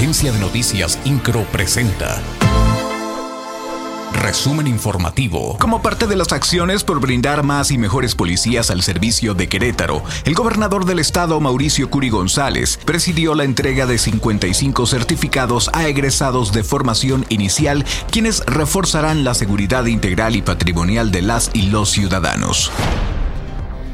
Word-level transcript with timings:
Agencia 0.00 0.32
de 0.32 0.38
Noticias 0.38 0.98
Incro 1.04 1.44
presenta. 1.52 2.22
Resumen 4.14 4.66
informativo. 4.66 5.58
Como 5.58 5.82
parte 5.82 6.06
de 6.06 6.16
las 6.16 6.32
acciones 6.32 6.84
por 6.84 7.00
brindar 7.00 7.42
más 7.42 7.70
y 7.70 7.76
mejores 7.76 8.14
policías 8.14 8.70
al 8.70 8.80
servicio 8.80 9.34
de 9.34 9.50
Querétaro, 9.50 10.02
el 10.24 10.32
gobernador 10.32 10.86
del 10.86 11.00
estado, 11.00 11.38
Mauricio 11.38 11.90
Curi 11.90 12.08
González, 12.08 12.78
presidió 12.82 13.34
la 13.34 13.44
entrega 13.44 13.84
de 13.84 13.98
55 13.98 14.86
certificados 14.86 15.68
a 15.74 15.86
egresados 15.86 16.54
de 16.54 16.64
formación 16.64 17.26
inicial, 17.28 17.84
quienes 18.10 18.42
reforzarán 18.46 19.22
la 19.22 19.34
seguridad 19.34 19.84
integral 19.84 20.34
y 20.34 20.40
patrimonial 20.40 21.10
de 21.12 21.20
las 21.20 21.50
y 21.52 21.64
los 21.64 21.90
ciudadanos. 21.90 22.72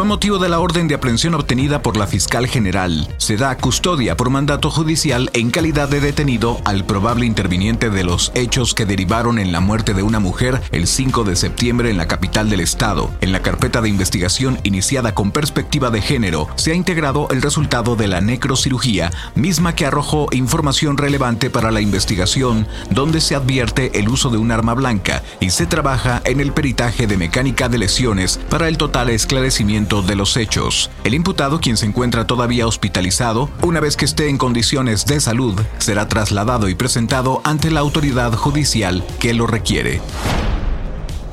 Con 0.00 0.08
motivo 0.08 0.38
de 0.38 0.48
la 0.48 0.60
orden 0.60 0.88
de 0.88 0.94
aprehensión 0.94 1.34
obtenida 1.34 1.82
por 1.82 1.98
la 1.98 2.06
fiscal 2.06 2.46
general, 2.46 3.06
se 3.18 3.36
da 3.36 3.58
custodia 3.58 4.16
por 4.16 4.30
mandato 4.30 4.70
judicial 4.70 5.28
en 5.34 5.50
calidad 5.50 5.90
de 5.90 6.00
detenido 6.00 6.58
al 6.64 6.86
probable 6.86 7.26
interviniente 7.26 7.90
de 7.90 8.02
los 8.02 8.32
hechos 8.34 8.72
que 8.72 8.86
derivaron 8.86 9.38
en 9.38 9.52
la 9.52 9.60
muerte 9.60 9.92
de 9.92 10.02
una 10.02 10.18
mujer 10.18 10.62
el 10.72 10.86
5 10.86 11.24
de 11.24 11.36
septiembre 11.36 11.90
en 11.90 11.98
la 11.98 12.08
capital 12.08 12.48
del 12.48 12.60
estado. 12.60 13.10
En 13.20 13.30
la 13.30 13.42
carpeta 13.42 13.82
de 13.82 13.90
investigación 13.90 14.58
iniciada 14.62 15.14
con 15.14 15.32
perspectiva 15.32 15.90
de 15.90 16.00
género, 16.00 16.48
se 16.54 16.72
ha 16.72 16.74
integrado 16.74 17.28
el 17.28 17.42
resultado 17.42 17.94
de 17.94 18.08
la 18.08 18.22
necrocirugía, 18.22 19.10
misma 19.34 19.74
que 19.74 19.84
arrojó 19.84 20.28
información 20.32 20.96
relevante 20.96 21.50
para 21.50 21.70
la 21.70 21.82
investigación, 21.82 22.66
donde 22.88 23.20
se 23.20 23.34
advierte 23.34 23.98
el 24.00 24.08
uso 24.08 24.30
de 24.30 24.38
un 24.38 24.50
arma 24.50 24.72
blanca 24.72 25.22
y 25.40 25.50
se 25.50 25.66
trabaja 25.66 26.22
en 26.24 26.40
el 26.40 26.54
peritaje 26.54 27.06
de 27.06 27.18
mecánica 27.18 27.68
de 27.68 27.76
lesiones 27.76 28.40
para 28.48 28.66
el 28.66 28.78
total 28.78 29.10
esclarecimiento 29.10 29.89
de 29.90 30.14
los 30.14 30.36
hechos. 30.36 30.88
El 31.02 31.14
imputado, 31.14 31.60
quien 31.60 31.76
se 31.76 31.86
encuentra 31.86 32.26
todavía 32.26 32.68
hospitalizado, 32.68 33.50
una 33.62 33.80
vez 33.80 33.96
que 33.96 34.04
esté 34.04 34.28
en 34.28 34.38
condiciones 34.38 35.04
de 35.04 35.20
salud, 35.20 35.60
será 35.78 36.06
trasladado 36.08 36.68
y 36.68 36.76
presentado 36.76 37.40
ante 37.44 37.70
la 37.70 37.80
autoridad 37.80 38.32
judicial 38.34 39.04
que 39.18 39.34
lo 39.34 39.48
requiere. 39.48 40.00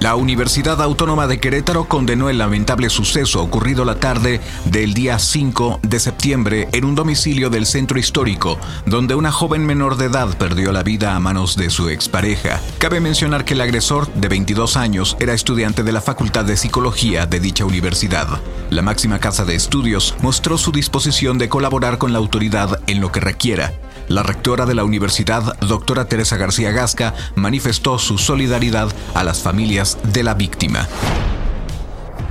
La 0.00 0.16
Universidad 0.16 0.80
Autónoma 0.80 1.26
de 1.26 1.38
Querétaro 1.38 1.84
condenó 1.84 2.30
el 2.30 2.38
lamentable 2.38 2.88
suceso 2.88 3.42
ocurrido 3.42 3.84
la 3.84 3.96
tarde 3.96 4.40
del 4.64 4.94
día 4.94 5.18
5 5.18 5.80
de 5.82 6.00
septiembre 6.00 6.68
en 6.72 6.86
un 6.86 6.94
domicilio 6.94 7.50
del 7.50 7.66
centro 7.66 7.98
histórico, 7.98 8.58
donde 8.86 9.14
una 9.14 9.30
joven 9.30 9.66
menor 9.66 9.98
de 9.98 10.06
edad 10.06 10.38
perdió 10.38 10.72
la 10.72 10.82
vida 10.82 11.14
a 11.14 11.20
manos 11.20 11.54
de 11.54 11.68
su 11.68 11.90
expareja. 11.90 12.62
Cabe 12.78 13.00
mencionar 13.00 13.44
que 13.44 13.52
el 13.52 13.60
agresor, 13.60 14.10
de 14.14 14.28
22 14.28 14.78
años, 14.78 15.18
era 15.20 15.34
estudiante 15.34 15.82
de 15.82 15.92
la 15.92 16.00
Facultad 16.00 16.46
de 16.46 16.56
Psicología 16.56 17.26
de 17.26 17.38
dicha 17.38 17.66
universidad. 17.66 18.40
La 18.70 18.80
máxima 18.80 19.18
casa 19.18 19.44
de 19.44 19.54
estudios 19.54 20.14
mostró 20.22 20.56
su 20.56 20.72
disposición 20.72 21.36
de 21.36 21.50
colaborar 21.50 21.98
con 21.98 22.14
la 22.14 22.20
autoridad 22.20 22.80
en 22.86 23.02
lo 23.02 23.12
que 23.12 23.20
requiera. 23.20 23.74
La 24.10 24.24
rectora 24.24 24.66
de 24.66 24.74
la 24.74 24.82
universidad, 24.82 25.56
doctora 25.60 26.06
Teresa 26.06 26.36
García 26.36 26.72
Gasca, 26.72 27.14
manifestó 27.36 27.96
su 27.96 28.18
solidaridad 28.18 28.88
a 29.14 29.22
las 29.22 29.40
familias 29.40 29.98
de 30.02 30.24
la 30.24 30.34
víctima. 30.34 30.88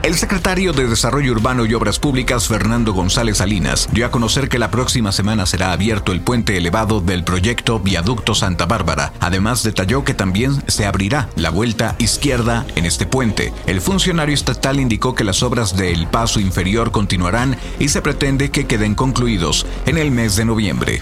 El 0.04 0.16
secretario 0.16 0.74
de 0.74 0.88
Desarrollo 0.88 1.32
Urbano 1.32 1.66
y 1.66 1.74
Obras 1.74 1.98
Públicas, 1.98 2.50
Fernando 2.50 2.92
González 2.92 3.38
Salinas, 3.38 3.88
dio 3.94 4.06
a 4.06 4.12
conocer 4.12 4.50
que 4.50 4.60
la 4.60 4.72
próxima 4.72 5.14
semana 5.14 5.46
será 5.46 5.72
abierto 5.72 6.12
el 6.12 6.20
puente 6.20 6.58
elevado 6.58 7.00
del 7.00 7.24
proyecto 7.24 7.80
Viaducto 7.80 8.36
Santa 8.36 8.66
Bárbara. 8.66 9.14
Además, 9.22 9.64
detalló 9.64 10.04
que 10.04 10.14
también 10.14 10.62
se 10.68 10.86
abrirá 10.86 11.30
la 11.38 11.50
vuelta 11.50 11.96
izquierda 11.98 12.66
en 12.76 12.86
este 12.86 13.06
puente. 13.06 13.54
El 13.68 13.80
funcionario 13.80 14.36
estatal 14.36 14.82
indicó 14.82 15.16
que 15.16 15.24
las 15.24 15.44
obras 15.44 15.78
del 15.78 16.08
paso 16.08 16.42
inferior 16.42 16.92
continuarán 16.92 17.56
y 17.80 17.88
se 17.88 18.02
pretende 18.02 18.52
que 18.52 18.68
queden 18.68 18.96
concluidos 18.96 19.66
en 19.86 19.98
el 19.98 20.12
mes 20.12 20.36
de 20.36 20.44
noviembre. 20.44 21.02